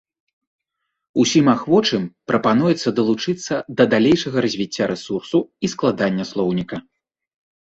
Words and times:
Усім 1.23 1.45
ахвочым 1.55 2.07
прапануецца 2.31 2.89
далучыцца 2.99 3.55
да 3.83 3.87
далейшага 3.93 4.37
развіцця 4.49 4.83
рэсурсу 4.93 5.39
і 5.67 5.73
складання 5.75 6.23
слоўніка. 6.33 6.75